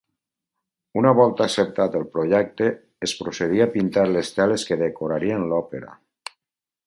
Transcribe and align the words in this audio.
Un 1.01 1.07
cop 1.19 1.41
acceptat 1.43 1.97
el 1.99 2.07
projecte 2.15 2.69
es 3.09 3.13
procedia 3.19 3.67
a 3.69 3.71
pintar 3.75 4.07
les 4.13 4.33
teles 4.39 4.67
que 4.71 4.79
decorarien 4.83 5.49
l'òpera. 5.53 5.93